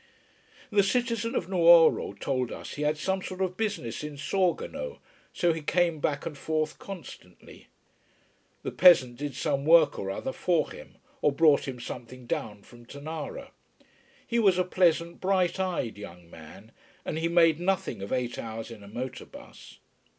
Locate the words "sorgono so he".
4.17-5.61